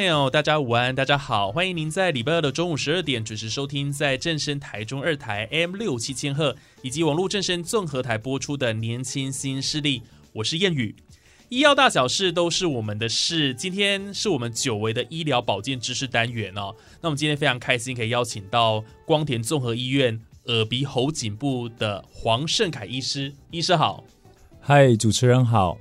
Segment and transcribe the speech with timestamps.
[0.00, 10.00] 朋友，大家午安，大家好，欢迎您在礼拜二的中午十二点准时收听，在正声台中二台 M 六七千赫以及网络正声综合台播出的《年轻新势力》，
[10.32, 10.96] 我是谚语。
[11.50, 16.74] 医药大小事都是我们的事，今天是我们久违的医疗保健知识单元哦。
[17.02, 24.02] 那我们今天非常开心，可以邀请到光田综合医院耳鼻喉颈部的黄胜凯医师，医师好。
[24.62, 25.76] 嗨，主持人好，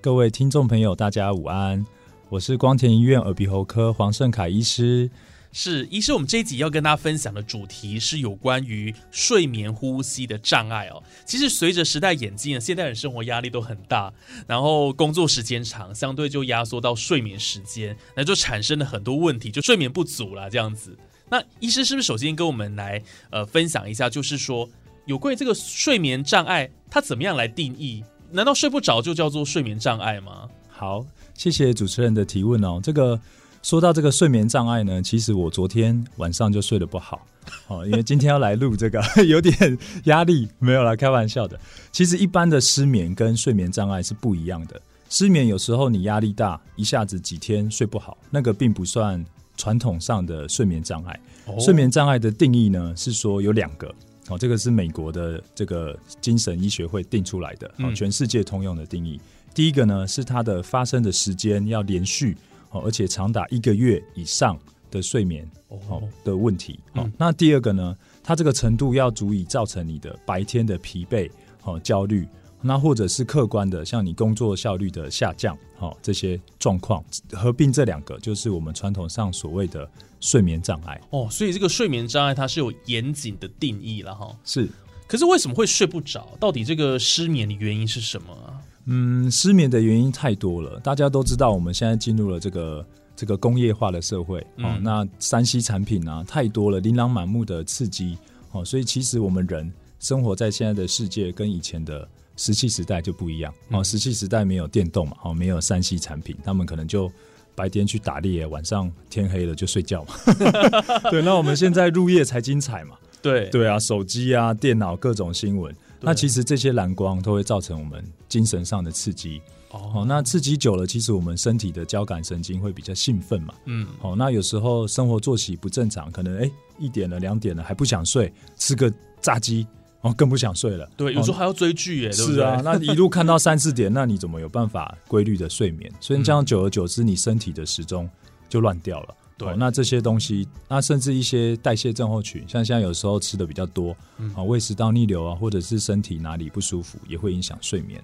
[0.00, 1.84] 各位听众朋友，大家午安。
[2.28, 5.08] 我是光田医院耳鼻喉科黄胜凯医师。
[5.52, 11.00] 是医师，我们这一集要跟大家分享的主题是有关于睡眠呼吸的障碍哦。
[11.24, 14.12] 其实随着时代演进，现代人生活压力都很大，
[14.48, 20.98] 然后工作时间长，相对就压缩到睡眠时间，那就产生了很多问题，就睡眠不足了这样子。
[21.30, 24.68] 那医师是不是首先跟我们来呃分享一下，就是说
[25.04, 28.04] 有关于这个睡眠障碍，它怎么样来定义？
[28.32, 30.48] 难道睡不着就叫做睡眠障碍吗？
[30.68, 32.80] 好，谢谢主持人的提问哦。
[32.82, 33.20] 这个
[33.62, 37.26] 说到这个睡眠障碍呢，其实我昨天晚上就睡得不好
[37.68, 41.58] 哦，因为今天要来录这个， 有点压力，没有啦，开玩笑的。
[41.92, 44.80] 其实一般的失眠跟睡眠障碍是不一样的。
[45.08, 49.24] 失眠有时候你压力大，一下子几天睡不好，那个并不算
[49.56, 51.20] 传统上的睡眠障碍。
[51.60, 53.92] 睡眠障碍的定义呢，是说有两个
[54.28, 59.20] 哦，这个是美国的这个精神医学会定出来的，哦，全世界通用的定义。
[59.56, 62.36] 第一个呢，是它的发生的时间要连续
[62.72, 64.54] 哦，而且长达一个月以上
[64.90, 66.78] 的睡眠哦的问题。
[66.92, 71.30] 哦，那第二个呢，它这个程度要足以造成你的白天的疲惫、
[71.64, 72.28] 哦焦虑，
[72.60, 77.02] 那或者是客观的，像你工作效率的下降，哦这些状况
[77.32, 79.90] 合并这两个，就是我们传统上所谓的
[80.20, 81.00] 睡眠障碍。
[81.08, 84.36] 哦，所以这个睡眠障碍它是有严谨的定义了哈。
[84.44, 84.68] 是，
[85.06, 86.36] 可是为什么会睡不着？
[86.38, 88.55] 到底这个失眠的原因是什么啊？
[88.86, 90.80] 嗯，失眠的原因太多了。
[90.80, 94.78] 大家都知道，我们现在进入了这个这个工业化的社会哦。
[94.80, 98.16] 那三 C 产品啊太多了，琳琅满目的刺激
[98.52, 103.82] 哦，所以其实我们人生活在现在的世界，跟以前的石器时代就不一样哦。
[103.82, 107.10] 石器时代没有电动嘛，哦，没有三 C 产品，他们可能就
[107.54, 110.14] 白天去打猎，晚上天黑了就睡觉嘛。
[111.10, 112.96] 对，那我们现在入夜才精彩嘛。
[113.20, 115.74] 对对啊，手机啊、电脑各种新闻。
[116.00, 119.40] 那其实这些蓝光都会造成我们精神上的刺激
[119.70, 120.04] 哦。
[120.06, 123.54] 那刺激久了，其实我们身体的交感神经会比较兴奋嘛。
[123.64, 123.86] 嗯。
[124.00, 129.66] 哦，那有时候生活作息不正常，可能哎一点了、两点了还不想睡，吃个炸鸡
[130.02, 130.88] 哦更不想睡了。
[130.96, 132.12] 对，有时候还要追剧耶。
[132.12, 135.90] 是啊，那一路看到三四点， 那你怎么有办法规律的睡眠？
[136.00, 138.08] 所以这样久而久之，你身体的时钟
[138.48, 139.14] 就乱掉了。
[139.38, 143.94] 对，那这些东西，那甚至一些代谢症候群，像现在有时候吃的比较多，
[144.34, 148.02] 啊，胃食道逆流啊，或者是身体哪里不舒服，也会影响睡眠。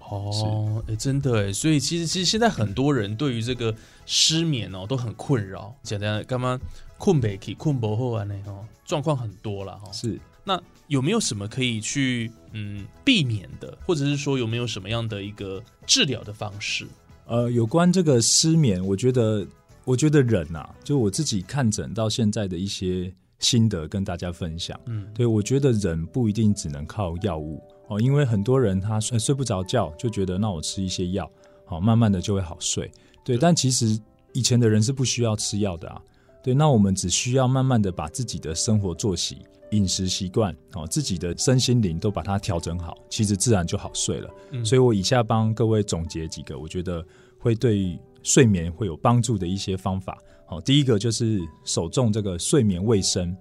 [0.00, 3.72] 哦，哎，真的哎，所以其实其实现在很多人对于这个
[4.06, 6.58] 失眠哦都很困扰，简单干嘛
[6.98, 9.92] 困北起、困不好啊那哦，状况很多了哈。
[9.92, 16.88] 是，那有没有什么可以去嗯避免的，或者是说有没有什么样的一个治疗的方式？
[17.28, 19.46] 呃，有关这个失眠，我觉得。
[19.84, 24.78] 我觉得人呐，就我自己看诊到现在的一些心得跟大家分享。
[24.86, 31.28] 嗯，对我觉得人不一定只能靠药物哦，因为很多人他睡睡不着觉，就觉得那我吃一些药，
[31.64, 32.88] 好，慢慢的就会好睡。
[33.24, 33.98] 对，但其实
[34.32, 36.00] 以前的人是不需要吃药的啊。
[36.44, 39.38] 对，那我们只需要慢慢的把自己的生活作息、
[39.72, 44.30] 饮食习惯，哦，自己的身心灵都把它调整好，其实自然就好睡了。
[44.64, 47.04] 所以我以下帮各位总结几个，我觉得
[47.40, 47.98] 会对。
[48.22, 53.36] 睡眠会有帮助的一些方法，好，第一个就是首重这个睡眠卫生。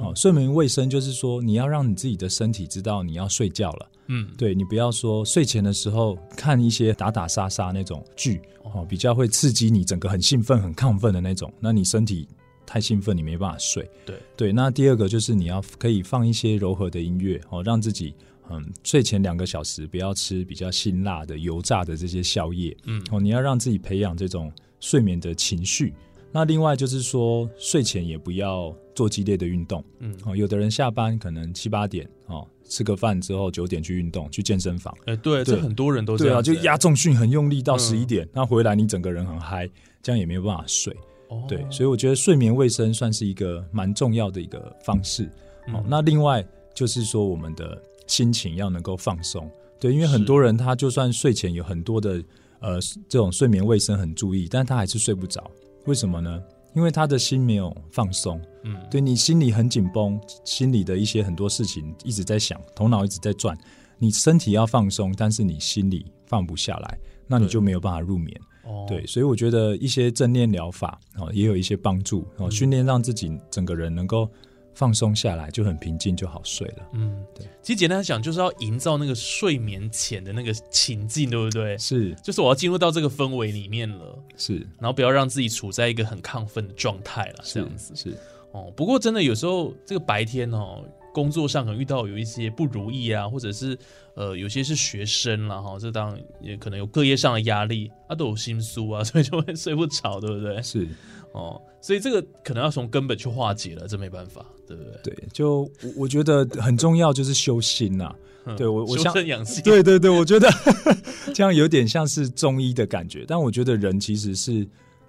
[0.00, 3.88] 哦，睡眠卫生就是说，你要让你自己的身体知道你要睡觉了。
[4.06, 12.28] 嗯，对你不要说睡前的时候看一些打打杀杀那种剧，哦，比较会刺激你整个很兴奋、很亢奋的那种，那你身体
[12.64, 13.88] 太兴奋，你没办法睡。
[14.06, 18.14] 对对，那第二个就是你要可以放一些柔和的音乐，哦，让自己
[18.52, 22.76] 嗯，睡前两个小时不要吃比较辛辣的、油炸的这些宵夜。
[22.84, 25.94] 嗯哦，你要让自己培养这种睡眠的情绪。
[26.34, 29.84] 那另外就是说，睡前也不要做激烈的运动。
[29.98, 34.96] 嗯，哦，有的人下班可能七八点哦，吃个饭之后九点去运动，去健身房。
[35.04, 39.68] 哎，对，对这很多人都这对啊，样，就压重训很用力到嗯十一点，那回来你整个人很嗨，
[40.02, 40.96] 这样也没有办法睡。
[41.28, 45.24] 哦对，所以我觉得睡眠卫生算是一个蛮重要的一个方式。
[45.66, 46.42] 哦嗯，那另外
[46.74, 49.50] 就是说我们的心情要能够放松。
[49.80, 52.22] 对，因为很多人他就算睡前有很多的
[52.60, 52.78] 呃
[53.08, 55.50] 这种睡眠卫生很注意，但他还是睡不着。
[55.86, 56.42] 为什么呢？
[56.74, 58.38] 因为他的心没有放松。
[58.64, 63.56] 嗯，对你心里很紧绷，心里的一些很多事情一直在想，头脑一直在转。
[63.98, 68.40] 你身体要放松，但是你心里放不下来，那你就没有办法入眠。
[68.64, 74.30] 哦，对，所以我觉得一些正念疗法哦也有一些帮助哦，嗯训练让自己整个人能够
[74.74, 76.88] 放松下来，就很平静就好睡了。
[76.92, 77.46] 嗯，对。
[77.62, 81.76] 其实简单来讲，就是要营造那个睡眠前的那个情境，对不对？
[81.78, 87.94] 是就是我要进入到这个氛围里面了，是然后不要让自己处在一个很亢奋的状态了，这是样子。
[87.94, 88.16] 是，
[88.52, 90.82] 哦，不过真的有时候这个白天哦，
[91.12, 93.78] 工作上可能遇到有一些不如意啊，或者是
[94.14, 100.60] 呃有些是学生啦哈，这当然也可能有课业上的压力，啊都有心苏啊， 所以就会睡不着，对不对？
[100.62, 100.88] 是
[101.32, 104.44] 哦，所以这个可能要从根本去化解了，这没办法，
[104.76, 105.14] 对不对？
[105.14, 108.14] 对，就我我觉得很重要就是修心呐、
[108.44, 110.50] 嗯对我我修像身养性，对对对，我觉得
[111.32, 114.66] 这样有点像是中医的感觉，但我觉得人其实是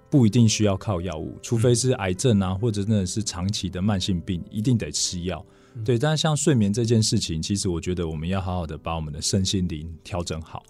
[0.08, 5.44] 不一定需要靠药物，除非是癌症啊，或者真的是长期的慢性病，一定得吃药。
[5.84, 10.62] 对，但是像睡眠这件事情，其实我觉得我们要好好的把我们的身心灵调整好。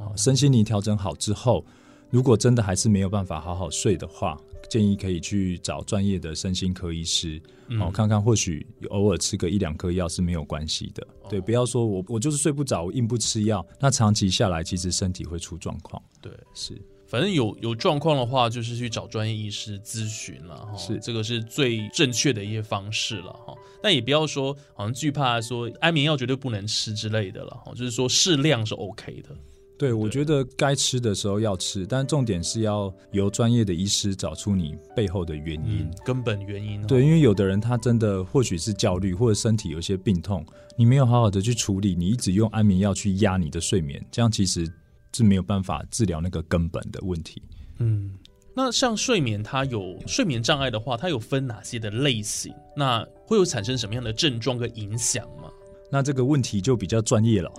[0.00, 1.64] 哦身心灵调整好之后，
[2.10, 4.36] 如果真的还是没有办法好好睡的话，
[4.68, 7.40] 建议可以去找专业的身心科医师，
[7.80, 11.06] 哦，看看或许偶尔吃个一两颗药是没有关系的。
[11.28, 16.02] 对，不要说我我就是睡不着，我硬不吃药，那长期下来其实身体会出状况。
[16.20, 23.54] 对，是反正有有状况的话，就是去找专业医师咨询了哈，是这个是最正确的一些方式了哈。
[23.82, 29.34] 但也不要说好像惧怕说安眠药绝对不能吃之类的了哈，就是说适量是 OK 的。
[29.78, 35.88] 对，我觉得该吃的时候要吃，但重点是要由专业的医师找出你背后的原因。
[35.88, 36.84] 嗯，根本原因。
[36.84, 40.44] 对，，因为有的人他真的或许是焦虑，或者身体有一些病痛，
[40.76, 44.68] 你没有好好的去处理，你一直用安眠药去压你的睡眠，这样其实
[45.14, 47.40] 是没有办法治疗那个根本的问题。
[47.78, 48.10] 嗯，
[48.56, 52.52] 那像睡眠，它有睡眠障碍的话，它有分哪些的类型？
[52.76, 55.48] 那会有产生什么样的症状跟影响吗？
[55.90, 57.52] 那这个问题就比较专业了。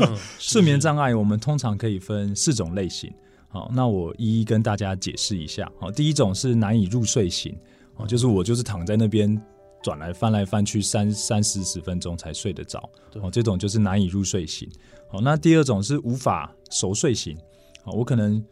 [0.00, 3.12] 嗯 睡眠障碍我们通常可以分四种类型。
[3.48, 5.70] 好，那我一一跟大家解释一下。
[5.78, 7.56] 好，第一种是难以入睡型，
[7.96, 9.40] 哦，就是我就是躺在那边
[9.82, 14.68] 转来翻来翻去三三四十分钟才睡得着，对哦，这种就是难以入睡型。
[15.08, 17.38] 好，那第二种是无法熟睡型，
[17.82, 18.44] 好，我可能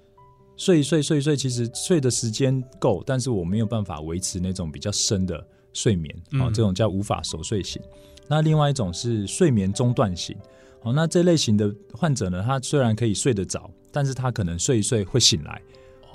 [0.56, 7.82] 睡一睡睡一睡，其实睡的时间够，但是我没有办法维持那种比较深的睡眠，哦，嗯这种叫无法熟睡型。
[8.28, 10.36] 那另外一种是睡眠中断型。
[10.80, 15.62] 好，那这类型的患者呢，他虽然可以睡得着，但是他可能睡一睡会醒来，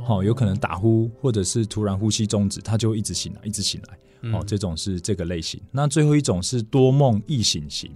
[0.08, 3.94] 哦，有可能打呼或者是突然呼吸终止，他就一直醒来，一直醒来。
[4.32, 5.60] 哦，嗯这种是这个类型。
[5.72, 7.92] 那最后一种是多梦易醒型。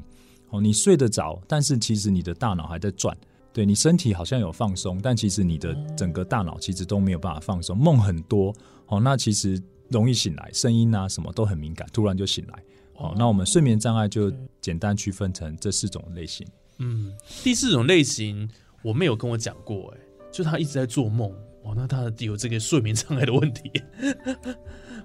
[0.50, 3.16] 哦，你睡得着，但是其实你的大脑还在转，
[3.52, 8.56] 对你身体好像有放松，但其实你的整个大脑其实都没有办法放松，梦很多。
[8.88, 12.64] 哦，那其实容易醒来，声音啊什么都很敏感，突然就醒来。
[12.96, 14.32] 哦，那我们睡眠障碍就
[14.62, 16.46] 简单区分成这四种类型。
[16.80, 18.50] 嗯，第四种类型
[18.82, 20.00] 我妹有跟我讲过，哎，
[20.32, 21.32] 就她一直在做梦，
[21.64, 23.72] 哦，那她有这个睡眠障碍的问题，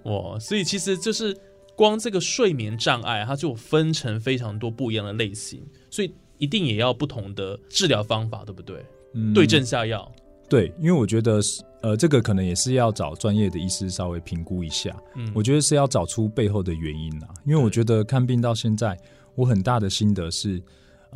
[0.05, 1.37] 哇， 所以其实就是
[1.77, 8.85] 光这个睡眠障碍，它就分成非常多不一样的类型，所以一定也要不同的治疗方法，对不对？
[9.15, 10.11] 嗯对症下药，
[10.49, 14.97] 对，因为我觉得是呃，这个可能也是要找专业的医师稍微评估一下。
[15.15, 18.99] 嗯，我觉得是要找出背后的原因啦，因为我觉得看病到现在，
[19.35, 20.61] 我很大的心得是，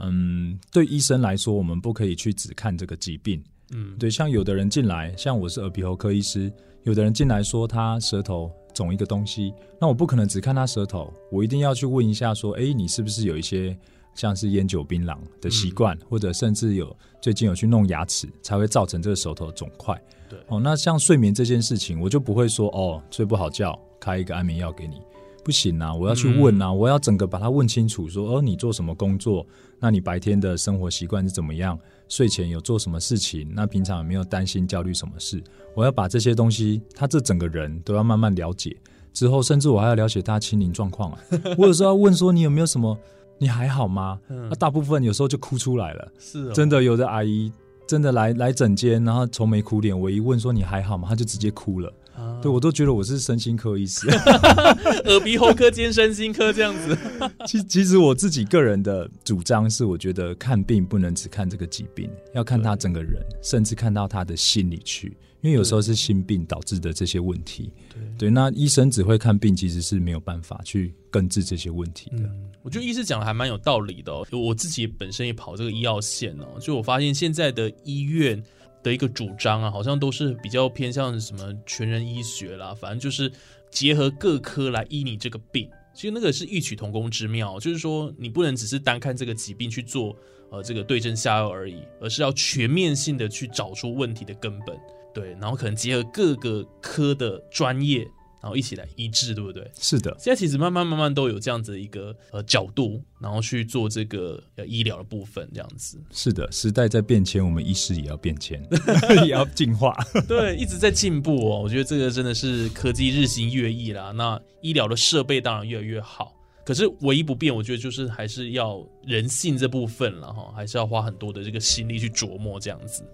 [0.00, 3.42] 嗯，对医生来说，我们不可以去只看这个疾病。
[3.74, 6.52] 嗯，对，像有的人进来，像我是耳鼻喉科医师，
[6.84, 13.76] 有的人进来说他舌头肿一个东西，那我不可能只看他舌头，我一定要去问一下说，哎，你是不是有一些
[14.14, 20.00] 像是烟酒槟榔的习惯，或者甚至有最近有去弄牙齿，才会造成这个手头肿块。
[20.28, 25.00] 对哦，那像睡眠这件事情，我就不会说哦，睡不好觉，开一个安眠药给你。
[25.44, 29.44] 不行啊，我要去问啊，我要整个把它问清楚说，哦，你做什么工作？
[29.80, 31.76] 那你白天的生活习惯是怎么样？
[32.08, 33.50] 睡前有做什么事情？
[33.52, 35.42] 那平常有没有担心、焦虑什么事？
[35.74, 38.76] 我要把这些东西，他这整个人都要慢慢了解。
[39.12, 41.18] 之后，甚至我还要了解他心灵状况啊。
[41.58, 42.96] 我有时候要问说，你有没有什么？
[43.42, 44.20] 你还好吗？
[44.28, 47.52] 嗯那大部分有时候就哭出来了，是哦，真的有的阿姨
[47.88, 51.08] 真的来来整间，然后愁眉苦脸，我一问说你还好吗？
[51.08, 51.92] 她就直接哭了。
[52.14, 54.06] 啊对我都觉得我是身心科医师。
[55.08, 56.96] 耳鼻喉科兼身心科这样子。
[57.48, 67.70] 其其实我自己个人的主张是，我觉得看病不能只看这个疾病，要看他整个人，甚至看到他的心理去，因为有时候是心病导致的这些问题。
[67.92, 72.22] 对，对那医生只会看病，其实是没有办法去根治这些问题的。
[72.22, 74.26] 嗯，我觉得医师讲的还蛮有道理的、哦。
[74.32, 78.42] 我自己本身也跑这个医药线哦，就我发现现在的医院
[78.82, 83.30] 的一个主张啊，好像都是比较偏向什么全人医学啦，反正就是
[83.68, 85.68] 结合各科来医你这个病。
[85.92, 90.16] 其实那个是异曲同工之妙，就是说你不能只是单看这个疾病去做
[90.50, 94.78] 呃这个对症下药而已，而是要全面性的去找出问题的根本。
[95.14, 98.00] 对，然后可能结合各个科的专业，
[98.40, 99.70] 然后一起来医治，对不对？
[99.78, 106.00] 是的，现在其实慢慢慢慢都有这样子一个呃角度，然后去做这个呃医疗的部分，这样子。
[106.10, 108.60] 是的，时代在变迁，我们医师也要变迁，
[109.24, 109.96] 也要进化。
[110.26, 111.60] 对，一直在进步哦。
[111.62, 114.10] 我觉得这个真的是科技日新月异啦。
[114.10, 123.04] 那医疗的设备当然越来越好，可是唯一不变，我觉得就是还是要人性这部分了哈，还是要花很多的这个心力去琢磨这样子。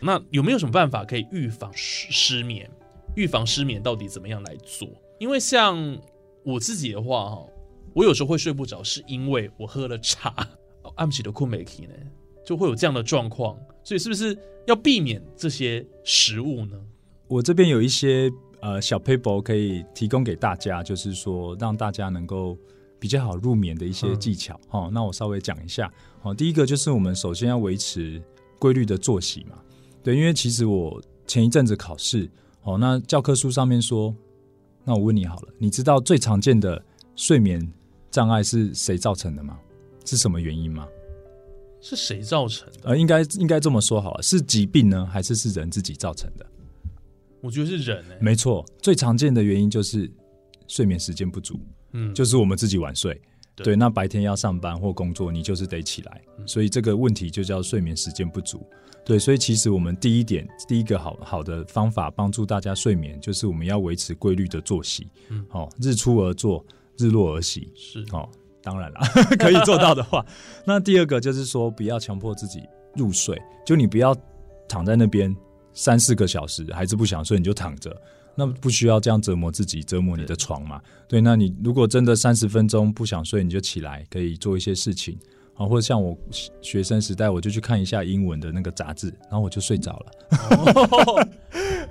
[0.00, 2.70] 那有没有什么办法可以预防失失眠？
[3.16, 4.88] 预防失眠到底怎么样来做？
[5.18, 5.98] 因为像
[6.44, 7.46] 我自己的话哈，
[7.94, 10.34] 我有时候会睡不着，是因为我喝了茶，
[10.94, 11.94] 暗起的困没起呢，
[12.46, 13.58] 就会有这样的状况。
[13.82, 16.78] 所以是不是要避免这些食物呢？
[17.26, 22.56] 我这边有一些呃小 paper 可以提供给大家，就是说让大家能够
[23.00, 24.60] 比较好入眠的一些技巧。
[24.70, 25.92] 哦，那我稍微讲一下。
[26.22, 28.22] 哦，第一个就是我们首先要维持
[28.58, 29.58] 规律的作息嘛。
[30.02, 32.30] 对，因为其实我前一阵子考试，
[32.62, 34.14] 哦，那教科书上面说，
[34.84, 36.82] 那我问你好了，你知道最常见的
[37.16, 37.70] 睡眠
[38.10, 39.58] 障碍是谁造成的吗？
[40.04, 40.88] 是什么原因吗？
[41.80, 42.90] 是谁造成的？
[42.90, 46.46] 呃，应该应该这么说好了，是疾病呢，还是是人自己造成的？
[47.40, 50.10] 我觉得是人哎、没错，最常见的原因就是
[50.66, 51.60] 睡眠时间不足，
[51.92, 53.20] 嗯，就是我们自己晚睡。
[53.58, 53.74] 对。
[53.74, 58.66] 对，那白天要上班或工作，你就是得起来，所以这个问题就叫睡眠时间不足。
[59.04, 65.08] 对，所以其实我们第一点，第一个好好的方法帮助大家睡眠，就是我们要维持规律的作息。
[65.28, 66.64] 嗯，哦，日出而作，
[66.98, 67.72] 日落而息。
[67.74, 68.04] 是。
[68.12, 68.28] 哦，
[68.62, 69.00] 当然啦，
[69.38, 70.24] 可以做到的话，
[70.66, 72.62] 那第二个就是说，不要强迫自己
[72.96, 74.14] 入睡，就你不要
[74.68, 75.34] 躺在那边
[75.72, 77.90] 三四个小时，还是不想睡，你就躺着，
[78.38, 80.80] 那不需要这样折磨自己，折磨你的床嘛。
[81.08, 85.18] 对，那你如果真的三十分钟不想睡，你就起来，可以做一些事情。
[85.54, 86.16] 啊，或者像我
[86.62, 90.12] 学生时代，我就去看一下英文的那个杂志，然后我就睡着了。
[90.50, 91.28] 哦，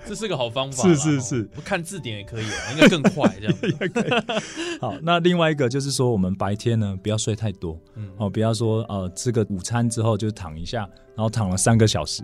[0.07, 0.83] 这是个好方法。
[0.87, 4.79] 是是是看字典也可以啊，应该更快这样 子。
[4.79, 12.23] 好，那另外一个就是说，我们白天呢不要睡太多，嗯哦，不要说呃吃个午餐之后就躺一下，然后躺了三个小时，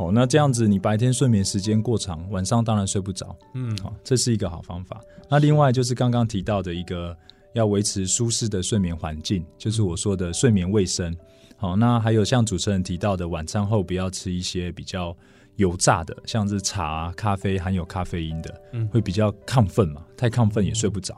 [0.00, 4.98] 哦，那这样子你白天睡眠时间过长，晚上当然睡不着，嗯，好、这是一个好方法。
[5.28, 7.14] 那另外就是刚刚提到的一个
[7.52, 11.14] 要维持舒适的睡眠环境，就是我说的睡眠卫生。
[11.58, 15.14] 好，那还有像主持人提到的，晚餐后不要吃一些比较
[15.56, 21.14] 油炸的，像是茶、咖啡含有咖啡因的，嗯会比较亢奋嘛，太亢奋也睡不着。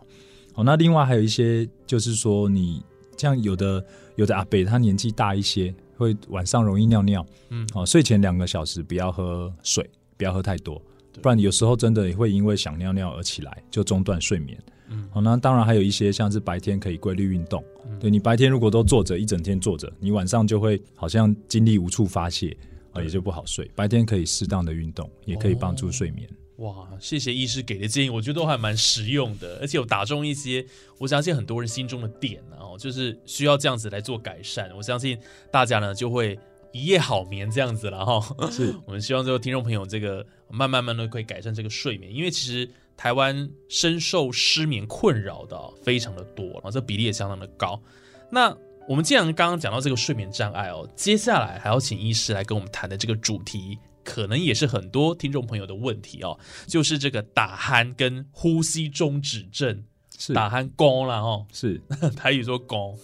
[0.52, 2.82] 好，那另外还有一些就是说，你
[3.22, 3.84] 像有的
[4.16, 7.64] 有的阿北他年纪大一些，会晚上容易尿尿，嗯。
[7.72, 10.82] 哦，睡前两个小时不要喝水，不要喝太多，
[11.22, 14.58] 不然有时候真的也会因为想尿尿而起来，就中断睡眠。
[14.88, 15.08] 嗯。
[15.12, 17.96] 好，那当然还有一些像是白天可以规律运动，嗯。
[18.00, 22.48] 对你白天如果都坐着一整天坐着，你晚上就会好像精力无处发泄，
[22.90, 23.04] 啊，对。
[23.04, 23.70] 也就不好睡。
[23.76, 26.28] 白天可以适当的运动，也可以帮助睡眠。
[26.56, 30.64] 哇，谢谢医师给的建议，我觉得都还蛮实用的，而且有打中一些
[30.98, 34.70] 我相信很多人心中的点啊，哦，就是需要这样子来做改善。
[34.76, 35.18] 我相信
[35.50, 36.38] 大家呢就会
[36.70, 38.50] 一夜好眠这样子了哈。
[38.50, 47.80] 是， 我们希望这个听众朋友这个慢慢慢的可以改善这个睡眠，因为其实台湾深受失眠困扰的哦非常的多啊，这比例也相当的高。
[48.30, 48.56] 那
[48.88, 59.84] 我们既然刚刚讲到这个睡眠障碍哦，接下来还要请医师来跟我们谈的这个主题，可能也是很多听众朋友的问题哦，就是这个打鼾跟呼吸中止症。
[60.18, 61.80] 是打鼾功啦哦，是，
[62.14, 62.96] 台语说功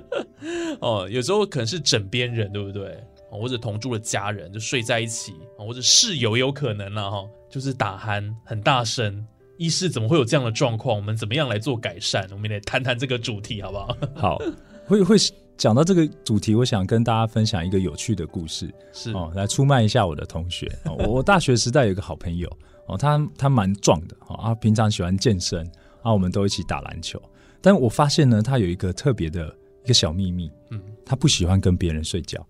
[0.80, 2.92] 哦，有时候可能是枕边人，对不对？
[3.30, 9.26] 哦或者同住的家人就睡在一起，哦或者室友也有可能啦哈，就是打鼾很大声。
[9.58, 10.96] 医师怎么会有这样的状况？
[10.96, 12.26] 我们怎么样来做改善？
[12.30, 13.96] 我们来谈谈这个主题好不好？
[14.14, 14.38] 好，
[14.86, 15.16] 会会
[15.56, 20.66] 讲到这个主题，我想跟大家分享一个有趣的故事是哦，来出卖一下我的同学。
[20.84, 22.50] 哦、我 我大学时代有一个好朋友
[22.86, 25.66] 哦，他他蛮壮的哦，啊，平常喜欢健身
[26.02, 27.20] 啊，我们都一起打篮球。
[27.60, 29.46] 但我发现呢，他有一个特别的
[29.84, 32.46] 一个小秘密，嗯，他不喜欢跟别人睡觉。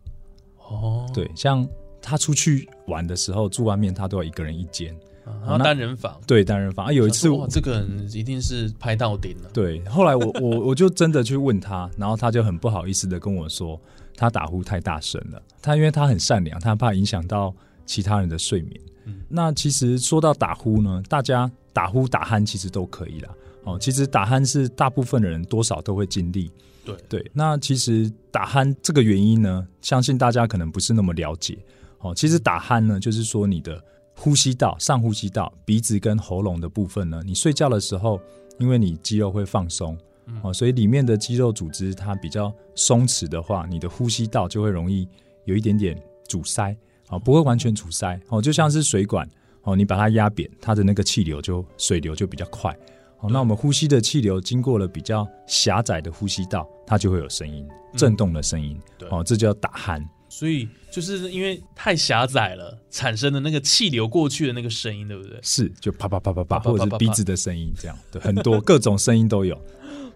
[0.68, 1.66] 哦，对，像
[2.02, 4.98] 他出去玩的时候住外面，他都要一个人一间，啊，
[5.40, 6.21] 然后单人房。
[6.26, 6.87] 对，单人房。
[6.87, 9.50] 啊，有一次哇，这个人一定是拍到顶了。
[9.52, 13.80] 对，后来我我我就真的去问他，然后他就很不好意思的跟我说，
[14.16, 15.42] 他打呼太大声了。
[15.61, 17.52] 他因为他很善良，他怕影响到
[17.85, 18.80] 其他人的睡眠。
[19.04, 23.30] 嗯那其实说到打呼呢，大家打呼打鼾其实都可以啦。
[23.64, 26.50] 哦，其实打鼾是大部分的人多少都会经历。
[26.85, 31.59] 对对，那其实打鼾这个原因呢，相信大家可能不是那么了解。
[31.99, 33.83] 哦，其实打鼾呢，就是说你的
[34.18, 38.18] 呼吸道、上呼吸道、鼻子跟喉咙的部分呢，你睡觉的时候，
[38.58, 39.96] 因为你肌肉会放松，
[40.42, 45.06] 哦，所以里面的肌肉组织它比较松弛的话，你的呼吸道就会容易
[45.44, 45.96] 有一点点
[46.26, 46.75] 阻塞，
[47.11, 49.28] 哦，不会完全阻塞，哦，就像是水管，
[49.62, 52.76] 哦，你把它压扁，它的那个气流就水流就比较快。
[53.18, 58.80] 好，那我们呼吸的气流经过了比较狭窄的呼吸道，它就会有声音，震动的声音。
[58.99, 60.02] 对哦，这叫打鼾。
[60.38, 65.40] 所以就是因为太狭窄了，产生的那个气流过去的那个声音，对不对？
[65.43, 69.59] 是，就啪啪啪啪啪，或者是鼻子的声音，这样对，很多各种声音都有。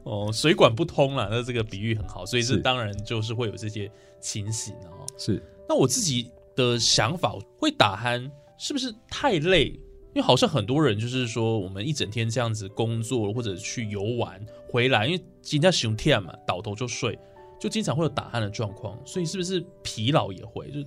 [0.03, 5.07] 哦，水管不通了，那这个比喻很好，所以这是当然就是会有这些情形哦。
[5.17, 9.69] 是，那我自己的想法，会打鼾是不是太累？
[10.13, 17.19] 因为好像很多人就是说，我们一整天这样子工作或者去游玩回来，因为今天熊天嘛，倒头就睡，
[17.61, 20.79] 就经常会有打鼾的状况，所以是不是疲劳也会，就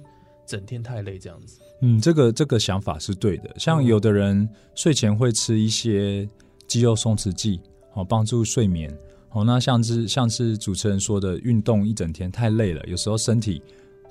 [0.46, 1.60] 整天太累这样子？
[1.82, 3.54] 嗯，这个这个想法是对的。
[3.58, 6.28] 像有的人睡前会吃一些
[6.68, 7.62] 肌肉松弛剂，
[7.92, 8.92] 好，帮助睡眠。
[9.30, 13.62] 好，那像是像是主持人说的，运动一整天太累了，有时候身体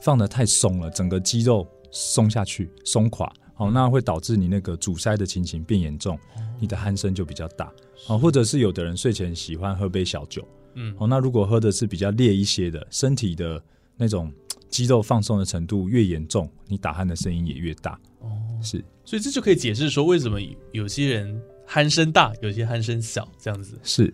[0.00, 6.19] 放的太松了，整个肌肉松下去、松垮，好，那会导致你那个阻塞的情形变严重，
[6.61, 7.73] 你的鼾声就比较大。
[8.09, 13.62] 哦，或者是有的人睡前喜欢喝杯小酒，嗯，哦，那如果喝的是比较烈一些的，身体的
[13.97, 14.33] 那种
[14.69, 17.99] 肌肉放松的程度越严重，你打鼾的声音也越大。
[18.21, 18.31] 哦，
[18.62, 20.38] 是所以这就可以解释说，为什么
[20.73, 23.79] 有些人鼾声大，有些鼾声小这样子。
[23.83, 24.12] 是，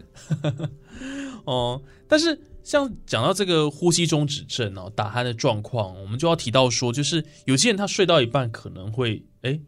[1.44, 9.58] 哦，但是像讲到这个呼吸中止症哦，打鼾的状况，我们就要提到说，就是有些人他睡到一半可能会哎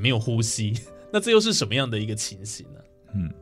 [0.00, 0.74] 没有呼吸，
[1.12, 2.80] 那这又是什么样的一个情形呢？
[3.14, 3.32] 嗯，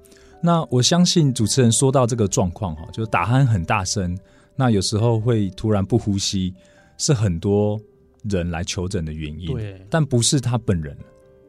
[0.40, 4.16] 那我相信主持人说到这个状况哈，就是打鼾很大声，
[4.55, 6.55] 那有时候会突然不呼吸，
[6.99, 7.81] 是很多
[8.25, 9.46] 人来求诊的原因。
[9.46, 10.96] 对但不是他本人，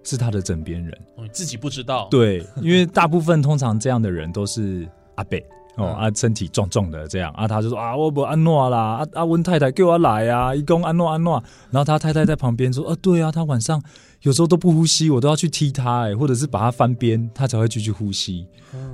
[0.04, 0.98] 是他的枕边人。
[1.32, 5.38] 自己不知道，对，因为大部分通常这样的人都是阿伯。
[5.78, 11.34] 哦嗯啊，身体壮壮的这样啊，他就说啊，我不安诺啦，啊啊，温太太给我来啊，一共安诺安诺，
[11.70, 13.80] 然后他太太在旁边说，啊，对啊，他晚上
[14.22, 18.48] 有时候都不呼吸，我都要去踢它，哎，或者是把它翻边，它才会继续呼吸。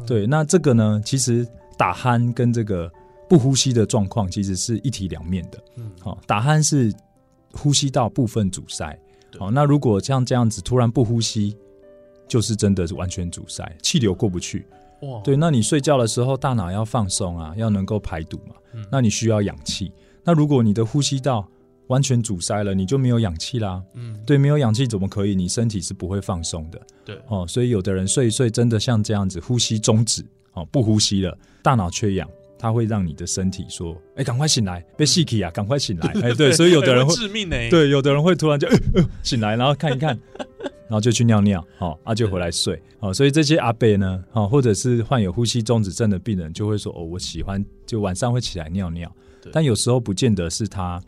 [0.05, 2.91] 对，那这个呢，其实打鼾跟这个
[3.29, 5.57] 不呼吸的状况其实是一体两面的。
[5.77, 6.93] 嗯好、打鼾是
[7.53, 8.99] 呼吸道部分阻塞，
[9.31, 11.55] 对好、那如果像这样子突然不呼吸，
[12.27, 14.65] 就是真的是完全阻塞，气流过不去。
[15.01, 19.91] 哇，对，那你睡觉的时候大脑要放松啊，要能够排毒嘛，嗯那你需要氧气。
[20.23, 21.47] 那如果你的呼吸道
[21.87, 23.81] 完全阻塞了，你就没有氧气啦。
[23.93, 25.35] 嗯，对，没有氧气怎么可以？
[25.35, 26.81] 你身体是不会放松的。
[27.03, 36.07] 对，哦，所以有的人睡一睡，真的像这样子，呼吸终止，哦，不呼吸了，大脑缺氧，它会让你的身体说：“哎，赶快醒来，被吸气啊，赶快醒来。
[36.23, 40.17] ”哎，对，所以有的人会，致命呢、欸，对，有的人会突然就、呃呃、醒来，然后看一看，
[40.87, 49.13] 然后就去尿尿，哦，啊就回来睡，哦，所以这些阿伯呢，哦，或者是患有呼吸中止症的病人，就会说：“哦，我喜欢就晚上会起来尿尿，
[49.51, 51.01] 但有时候不见得是他。”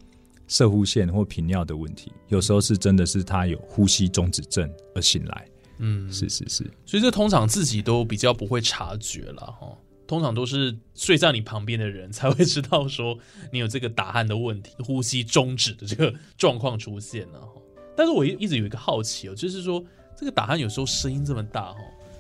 [0.47, 5.47] 射护腺或频尿的问题，有时候是真的是他有呼吸中止症而醒来，
[5.79, 9.77] 嗯，是是是，所以这通常自己都比较不会察觉了哈。
[10.07, 13.17] 通常都是睡在你旁边的人才会知道说
[13.51, 17.39] 你有这个打鼾的问题、呼吸终止的这个状况出现了。
[17.41, 17.53] 哈，
[17.97, 19.83] 但是我一一直有一个好奇哦，就是说
[20.15, 21.77] 这个打鼾有时候声音这么大哦，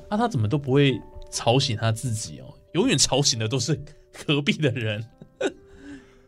[0.09, 2.51] 那、他怎么都不会吵醒他自己哦？
[2.73, 3.79] 永远吵醒的都是
[4.25, 5.05] 隔壁的人。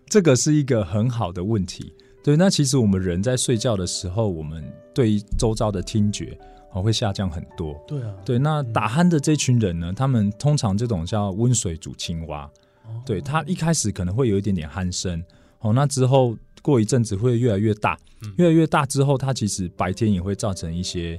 [0.09, 1.93] 这个是一个很好的问题。
[2.23, 6.37] 对，那其实我们人在睡觉的时候，我们对于周遭的听觉
[6.73, 7.73] 哦会下降很多。
[7.87, 12.43] 对啊，对，那打鼾的这群人呢，他们通常这种叫温水煮青蛙。
[12.83, 13.01] 哦。
[13.05, 15.23] 对他一开始可能会有一点点鼾声，
[15.59, 18.33] 哦，那之后过一阵子会越来越大，嗯。
[18.37, 21.17] 越来越大之后，他其实白天也会造成一些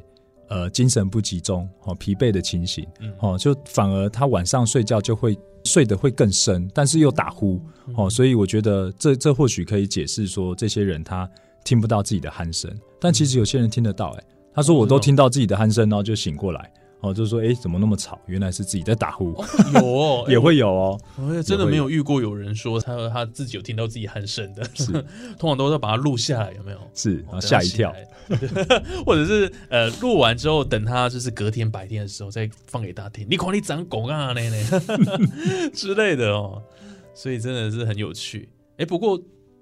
[0.48, 3.11] 呃精神不集中、哦疲惫的情形，嗯。
[3.20, 5.35] 哦，就反而他晚上睡觉就会
[5.68, 7.94] 睡得会更深，但是又打呼，嗯。
[7.96, 11.28] 哦，所以我觉得这这或许可以解释说这些人他
[11.64, 18.18] 听不到自己的鼾声，但其实有些人听得到、欸，他说我都听到自己的鼾声，然后就醒过来，哦，就是说，哎，怎么那么吵？
[18.26, 19.32] 原来是自己在打呼，
[19.74, 21.00] 有哦， 也会有哦。
[21.16, 24.92] 我也真的没有遇过有人说他他自己有听到自己鼾声的，是
[25.38, 26.78] 通常都是把它录下来，有没有？
[26.94, 27.94] 是，哦吓一跳。
[29.06, 33.26] 或者是呃，录完之后，等他就是隔天白天的时候再放给大家听。
[33.30, 36.62] 你管你长狗啊，那那 之类的哦，
[37.14, 38.48] 所以真的是很有趣。
[38.76, 39.18] 哎，不过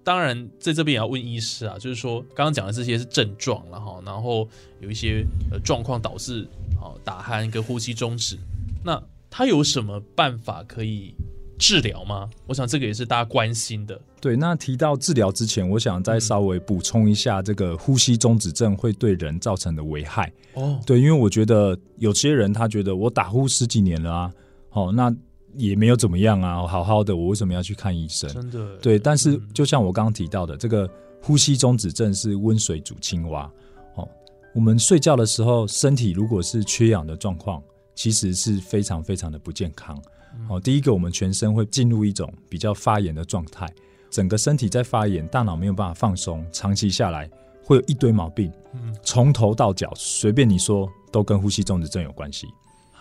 [0.06, 6.46] 当然在这边也要问医师啊，就是说刚刚讲的这些是症状了哈，然后有一些呃状况导致
[6.80, 8.38] 好打鼾跟呼吸中止，
[8.84, 11.12] 那他有什么办法可以
[11.58, 12.30] 治疗吗？
[12.46, 14.00] 我想这个也是大家关心的。
[14.20, 20.32] 对，那提到治疗之前，我想再稍微补充一下这个呼吸中止症会对人造成的危害。
[20.54, 24.32] 哦，对，因为我觉得有些人他觉得我打呼十几年了啊，
[24.70, 25.12] 哦，那
[25.56, 28.30] 也没有怎么样啊，好好的，我为什么要去看医生？
[28.32, 30.88] 真的对，但是嗯就像我刚刚提到的，这个
[31.22, 33.50] 呼吸中止症是温水煮青蛙。
[33.94, 34.08] 哦，
[34.54, 37.62] 我们睡觉的时候，身体如果是缺氧的状况，
[37.94, 40.00] 其实是非常非常的不健康。
[40.48, 43.66] 哦，第一个，我们全身会进入一种比较发炎的状态，
[44.10, 47.28] 整个身体在发炎，大脑没有办法放松，长期下来
[47.64, 52.46] 会有一堆毛病，嗯从头到脚随便你说，都跟呼吸中止症有关系。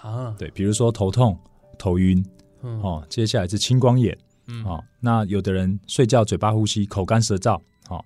[0.01, 1.37] 啊，对，比如说头痛、
[1.77, 2.25] 头晕，
[2.61, 2.81] 嗯。
[2.81, 4.17] 哦，接下来是青光眼。
[4.47, 4.63] 嗯。
[4.63, 8.03] 哦，那有的人睡觉嘴巴呼吸，口干舌燥，好、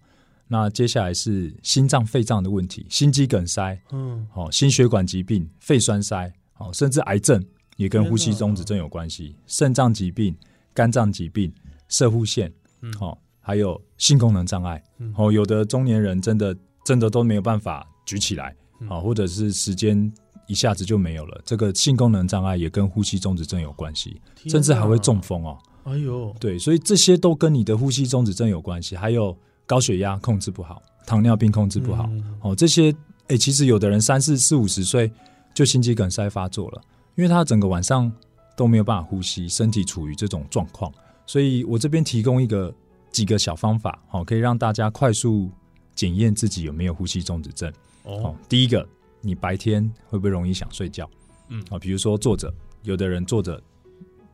[0.47, 4.27] 那接下来是心脏、肺脏的问题，心肌梗塞，嗯。
[4.33, 7.43] 哦，心血管疾病、肺栓塞，哦，甚至癌症
[7.77, 10.35] 也跟呼吸中止症有关系，肾脏疾病、
[10.73, 11.53] 肝脏疾病、
[11.87, 12.93] 射护腺，嗯。
[12.99, 15.13] 哦，还有性功能障碍，嗯。
[15.17, 18.87] 哦，有的中年人真的真的都没有办法举起来，嗯。
[18.89, 20.11] 哦，或者是时间
[20.49, 25.57] 一下子就没有了，这个性功能障碍也跟呼吸中止症有关系，甚至还会中风哦。
[25.83, 32.93] 哎呦，对，所以这些都跟你的呼吸中止症有关系，还有高血压控制不好、糖尿病控制不好，嗯哦，这些
[33.27, 35.11] 诶，其实有的人三四四五十岁
[35.53, 36.81] 就心肌梗塞发作了，
[37.15, 38.11] 因为他整个晚上
[38.57, 40.91] 都没有办法呼吸，身体处于这种状况，
[41.27, 42.73] 所以我这边提供一个
[43.11, 45.49] 几个小方法，好、可以让大家快速
[45.93, 47.71] 检验自己有没有呼吸中止症。
[48.03, 48.87] 哦哦，，第一个，
[49.21, 51.09] 你白天会不会容易想睡觉？
[51.49, 52.53] 嗯啊，比如说坐着，
[52.83, 53.61] 有的人坐着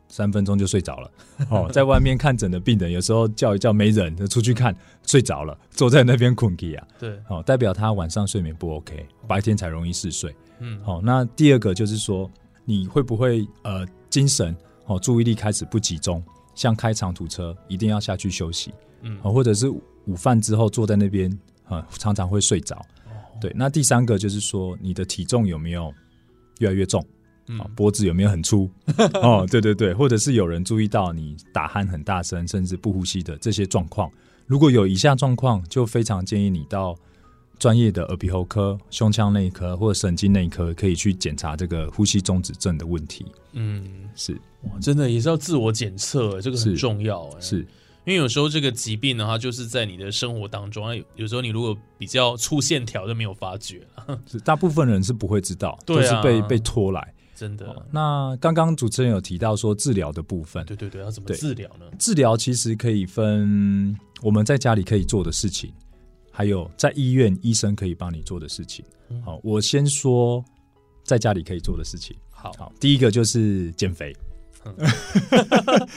[0.08, 1.12] 三分钟就睡着了。
[1.50, 6.88] 哦， 在外面看诊的病人，有时候叫一叫没人，就出去看睡着了，坐在那边困起啊。
[7.00, 10.36] 对，哦，代表他晚上睡眠不 OK，白天才容易嗜睡。
[10.60, 12.30] 嗯，好、那第二个就是说，
[12.64, 16.24] 你会不会呃精神哦注意力开始不集中？
[16.54, 18.74] 像开长途车，一定要下去休息。
[19.02, 21.30] 嗯哦，或者是午饭之后坐在那边
[21.66, 22.82] 啊、常常会睡着。
[23.36, 25.94] 哦对，那第三个就是说，你的体重有没有
[26.60, 27.06] 越来越重？
[27.76, 28.68] 脖子有没有很粗？
[29.22, 34.12] 哦，对对对，或者是有人注意到你打鼾很大声，甚至不呼吸的这些状况，
[34.48, 36.98] 如果有以下状况，就非常建议你到
[37.60, 43.26] 专业的耳鼻喉科、胸腔内科或者神经内科，可以去检查这个呼吸中止症的问题。
[43.54, 44.34] 嗯，是。
[44.64, 47.68] 哇，真的也是要自我检测，这个很重要，哎是，
[48.06, 53.82] 因为有时候这个疾病呢，它就是在你的生活当中，啊有有时候你如果比较粗线条，就没有发觉
[54.46, 57.14] 大部分人是不会知道，都对啊是被被拖来。
[57.36, 57.68] 真的。
[57.68, 61.86] 哦那刚刚主持人有提到说治疗的部分，对对对，要怎么治疗呢？
[62.00, 65.74] 治疗其实可以分我们在家里可以做的事情，
[66.32, 68.86] 还有在医院医生可以帮你做的事情。
[69.10, 70.44] 嗯好，我先说
[71.04, 72.16] 在家里可以做的事情。
[72.30, 74.16] 好，好，第一个就是减肥，
[74.62, 74.74] 很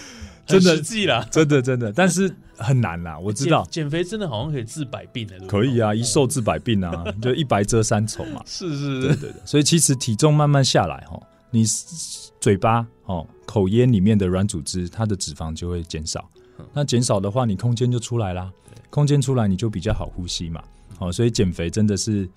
[0.48, 3.62] 真的实际啦，真的真的，但是很难啦， 我知道。
[3.70, 8.42] 减减肥真的好像可以治百病的，可以啊，一瘦治百病啊， 就一白遮三丑嘛。
[8.46, 11.64] 是是是，对对对，所以其实体重慢慢下来哈，你
[12.40, 16.28] 嘴巴哦口咽里面的软组织，它的脂肪就会减少。
[16.72, 18.50] 那减少的话，你空间就出来啦，
[18.90, 20.62] 空间出来你就比较好呼吸嘛。
[20.98, 22.28] 哦，所以减肥真的是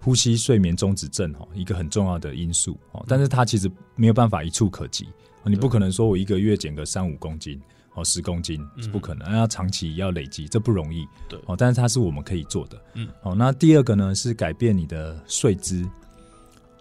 [0.00, 5.08] 呼吸睡眠中止症哦一个很重要的因素哦，但是它其实没有办法一触可及，哦
[5.46, 7.60] 你不可能说我一个月减个三五公斤。
[7.96, 11.06] 哦，十公斤是不可能，要长期要累积，这不容易。
[11.28, 12.76] 对哦，但是它是我们可以做的。
[12.94, 15.88] 嗯，哦，那第二个呢是改变你的睡姿，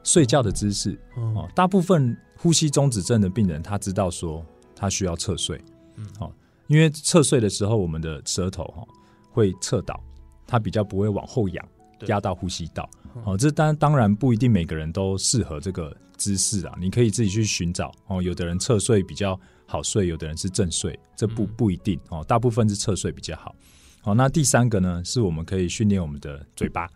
[0.04, 0.99] 睡觉的姿势。
[1.15, 4.43] 哦哦，大部分呼吸中止症的病人，他知道说
[4.76, 5.62] 他需要侧睡，
[5.97, 6.34] 嗯哦，
[6.65, 8.88] 因为侧睡的时候，我们的舌头哈、哦、
[9.30, 10.04] 会侧倒，
[10.47, 11.72] 它比较不会往后仰，对
[12.07, 12.89] 压到呼吸道。
[13.25, 18.21] 哦，这当当然不一定每个人都适合这个姿势啊，你可以自己去寻找哦。
[18.21, 23.55] 有的人侧睡比较好睡，有的人是正睡，这不嗯不一定哦，大部分是侧睡比较好。
[24.01, 26.89] 好，那第三个呢，是我们可以训练我们的嘴巴。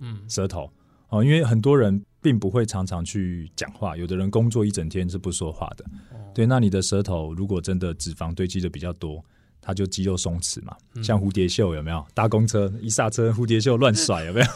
[0.00, 0.70] 嗯舌头
[1.08, 5.84] 哦，因为很多人并不会常常去讲话，有的人工作一整天是不说话的。
[6.12, 9.22] 哦对，那你的舌头如果真的脂肪堆积的比较多，
[9.62, 12.04] 它就肌肉松弛嘛，嗯像蝴蝶袖有没有？
[12.12, 14.46] 搭公车一刹车，蝴蝶袖乱甩有没有？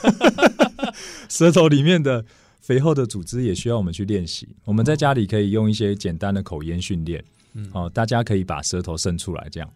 [1.30, 2.24] 舌头里面的
[2.60, 4.48] 肥厚的组织也需要我们去练习。
[4.64, 9.70] 我们在家里可以用一些简单的口咽训练，嗯哦，大家可以把舌头伸出来，这样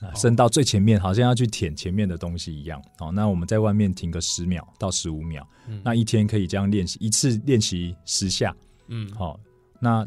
[0.00, 2.80] 啊，伸到最前面，好像要去舔前面的东西一样。
[3.00, 8.54] 哦，那我们在外面停个十秒到十五秒，嗯那一天可以这样练习，一次练习十下。
[8.88, 9.38] 嗯，好、
[9.80, 10.06] 那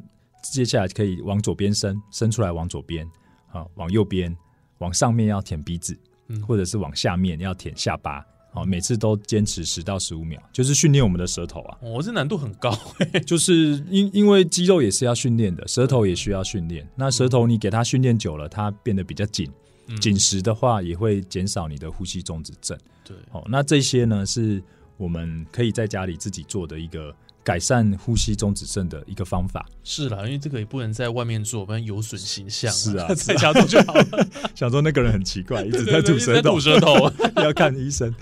[0.52, 3.08] 接下来可以往左边伸，伸出来往左边，
[3.48, 4.36] 好、往右边，
[4.84, 8.26] 往上面要舔鼻子，嗯或者是往下面要舔下巴。
[8.56, 11.78] 好、每次都坚持十到十五秒，就是训练我们的舌头啊。
[11.82, 12.72] 哦，这难度很高，
[13.26, 16.88] 就是因因为肌肉也是要训练的，舌头也需要训练。
[16.96, 19.50] 那舌头你给它训练久了，它变得比较紧，
[19.88, 22.78] 嗯紧实的话也会减少你的呼吸中止症。
[23.04, 24.62] 对，哦，那这些呢是
[24.98, 27.12] 我们可以在家里自己做的一个
[27.44, 29.66] 改善呼吸中止症的一个方法。
[29.84, 32.72] 是啦，因为这个也不能在外面做，不然有损形象。
[32.72, 34.28] 是啊 在家做就好了。
[34.56, 37.12] 想说那个人很奇怪， 一直在吐舌头吐，舌头。
[37.42, 38.14] 要看医生。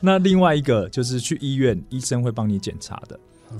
[0.00, 3.18] 那另外一个就是去医院，医生会帮你检查的。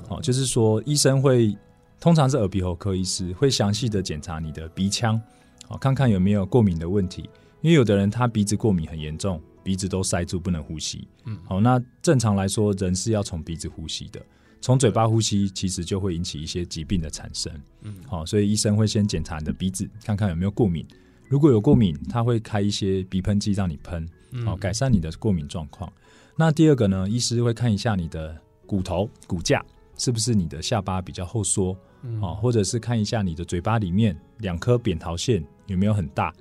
[0.08, 1.56] 哦，就是说医生会
[2.00, 5.20] 通常是耳鼻喉科医师会详细的检查你的鼻腔，
[5.68, 7.30] 哦看看有没有过敏的问题。
[7.62, 11.08] 因为有的人他鼻子过敏很严重，鼻子都塞住不能呼吸。
[11.24, 14.20] 嗯好，那正常来说人是要从鼻子呼吸的，
[14.64, 17.52] 从嘴巴呼吸其实就会引起一些疾病的产生。
[17.82, 20.86] 嗯好，所以医生会先检查你的鼻子，看看有没有过敏。
[21.28, 25.92] 如果有过敏，他会开一些鼻喷剂让你喷，嗯好改善你的过敏状况。
[26.34, 29.62] 那第二个呢，医师会看一下你的骨头骨架
[29.98, 36.32] 是不是你的下巴比较后缩，嗯哦，或者是看一下你的嘴巴里面两颗扁桃腺有没有很大，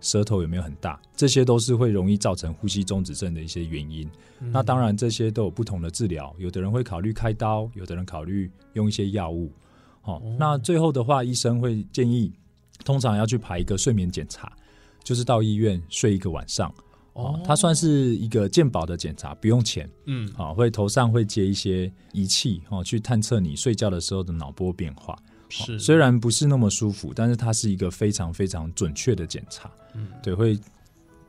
[0.00, 4.08] 舌头有没有很大，这些都是会容易造成呼吸中止症的一些原因。
[4.40, 9.52] 嗯那当然，这些都有不同的治疗，有的人会考虑开刀，有的人考虑用一些药物。
[10.02, 12.32] 哦，那最后的话，医生会建议，
[12.84, 14.50] 通常要去排一个睡眠检查，
[15.04, 16.72] 就是到医院睡一个晚上。
[17.12, 19.86] 哦，它算是一个健保的检查，不用钱。
[20.06, 25.18] 嗯好、会头上会接一些仪器，哦，去探测你睡觉的时候的脑波变化。
[25.50, 29.70] 是虽然不是那么舒服，但是它是一个非常非常准确的检查。
[29.94, 30.58] 嗯对，会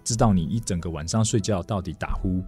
[0.04, 2.44] 知道你一整个晚上睡觉到底打呼、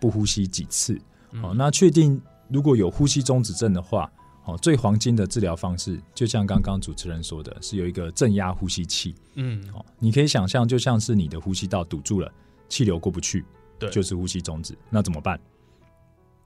[0.00, 0.98] 不呼吸几次。
[1.32, 4.10] 嗯哦，那确定如果有呼吸中止症的话，
[4.44, 9.14] 哦，最黄金的治疗方式，就像刚刚主持人说的，是有一个正压呼吸器。
[9.34, 12.32] 嗯哦，你可以想象，就像是你的呼吸道堵住了，
[12.68, 13.44] 气流过不去，
[13.78, 14.76] 对就是呼吸中止。
[14.88, 15.38] 那怎么办？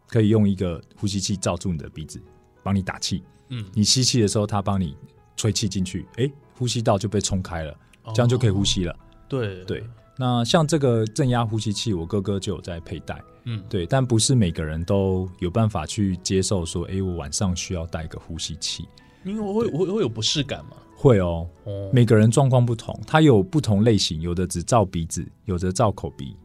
[0.08, 2.20] 可以用一个呼吸器罩住你的鼻子，
[2.62, 3.22] 帮你打气。
[3.54, 4.96] 嗯，你吸气的时候，它帮你
[5.36, 7.74] 吹气进去，哎，呼吸道就被冲开了，
[8.14, 8.92] 这样就可以呼吸了。
[8.92, 8.96] 哦
[9.28, 9.82] 对对，
[10.18, 13.18] 那像这个正压呼吸器，我哥哥就有在佩戴。
[13.44, 18.86] 嗯对，但不是每个人都有办法去接受说，哎，我晚上需要带个呼吸器。
[19.24, 20.76] 因为我会我会会有不适感嘛。
[20.94, 26.36] 会哦，哦，每个人状况不同，它有不同类型，有的只照鼻子，有的照口鼻，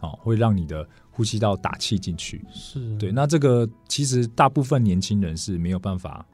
[0.00, 2.44] 哦，会让你的呼吸道打气进去。
[2.52, 6.26] 是对，那这个其实大部分年轻人是没有办法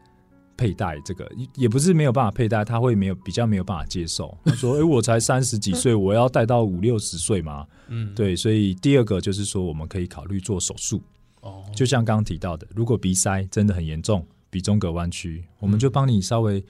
[0.58, 4.36] 佩戴这个，也也不是没有办法佩戴，他会没有比较没有办法接受。
[4.44, 11.00] 他说： “诶，我才三十几岁，我要戴到五六十岁吗？”嗯对，所以第二个就是说，我们可以考虑做手术。
[11.40, 16.62] 哦就像刚刚提到的，如果鼻塞真的很严重，鼻中隔弯曲，我们就帮你稍微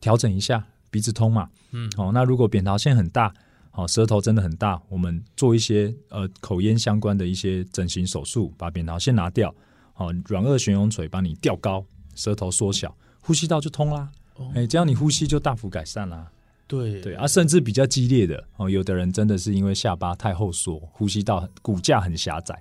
[0.00, 1.48] 调整一下鼻子通嘛。
[1.72, 3.34] 嗯哦，那如果扁桃腺很大，
[3.72, 9.52] 哦，舌头真的很大，我们做一些呃口咽相关的一些整形手术，把扁桃腺拿掉，
[9.96, 11.84] 哦，软腭悬雍垂帮你吊高，
[12.20, 14.10] 舌头缩小，呼吸道就通啦。
[14.36, 16.30] 哦哎、这样你呼吸就大幅改善啦。
[16.68, 22.54] 对对啊，甚至比较激烈的哦，有的人真的是因为下巴太后缩，呼吸道骨架很狭窄，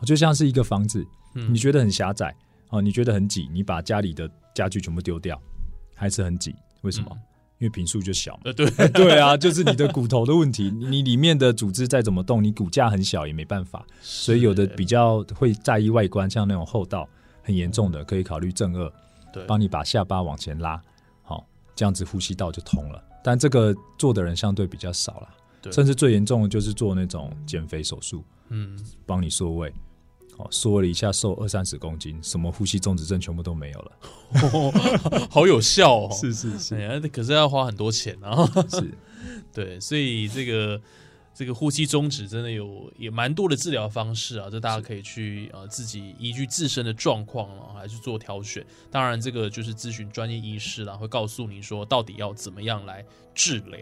[0.00, 2.34] 哦就像是一个房子，嗯你觉得很狭窄
[2.70, 5.40] 哦，你觉得很挤，你把家里的家具全部丢掉，
[5.94, 7.06] 还是很挤，为什么？
[7.12, 7.18] 嗯
[7.60, 8.40] 因为平数就小嘛。
[8.46, 17.08] 呃对 对啊，就是你的骨头的问题，你你里面的组织再怎么动，你骨架很小也没办法，所以有的比较会在意外观，像那种厚道
[17.44, 18.90] 很严重的，可以考虑正颚，
[19.32, 20.82] 对帮你把下巴往前拉，
[21.22, 23.00] 好，这样子呼吸道就通了。
[23.22, 25.28] 但这个做的人相对比较少了，
[25.62, 29.72] 对甚至最严重的就是做那种减肥手术，嗯帮你缩胃，
[30.36, 33.92] 哦，缩了一下瘦二三十公斤，什么呼吸中止症全部都没有了。
[35.30, 36.10] 好有效哦。
[36.12, 38.44] 是是哎，可是要花很多钱啊。
[38.68, 38.92] 是，
[39.52, 40.80] 对，所以这个
[41.34, 48.64] 这个呼吸中止真的有也蛮多的治疗方式啊，这大家可以去呃自己依据自身的状况啊，来去做挑选。
[48.90, 53.80] 当然，这个就是咨询专业医师啦，会告诉你说到底要怎么样来治疗。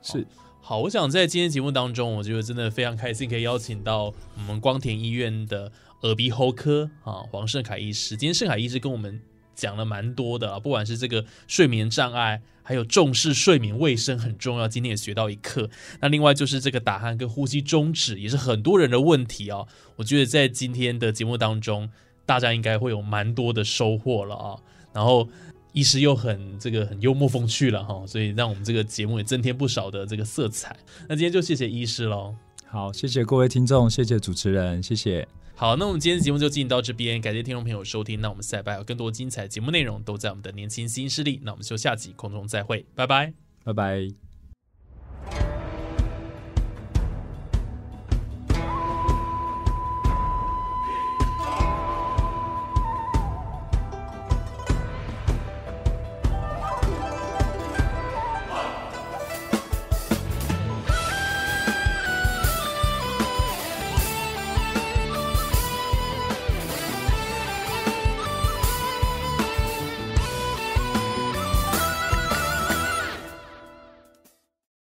[0.00, 0.24] 是
[0.60, 4.04] 好，我想在今天节目当中，我觉得真的非常开心，可以邀请到
[4.36, 8.16] 我们光田医院的耳鼻喉科啊黄胜凯医师。
[8.16, 9.20] 今天胜凯医师跟我们
[9.62, 15.70] 讲了蛮多的啊，不管是这个睡眠障碍，还有重视睡眠卫生很重要，今天也学到一课。
[16.00, 19.66] 那另外就是这个打鼾跟呼吸中止，也是很多人的问题啊。
[19.96, 21.88] 我觉得在今天的节目当中。
[22.24, 24.56] 大家应该会有蛮多的收获了啊。
[24.94, 25.28] 然后
[25.72, 30.74] 医师又很这个很幽默风趣了哈，所以让我们这个节目也增添不少的这个色彩。
[31.08, 32.32] 那今天就谢谢医师喽。
[32.64, 35.26] 好，谢谢各位听众，谢谢主持人，谢谢。
[35.54, 37.20] 好，那我们今天节目就进行到这边。
[37.20, 45.51] 感谢听众朋友收听，那我们下礼拜有更多精彩节目内容都在我们的《年轻新势力》，那我们就下集空中再会，拜拜，拜拜。